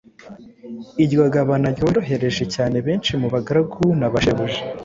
[1.03, 4.61] Iryo gabana ryorohereje cyane benshi mu ba garagu na bashebuja.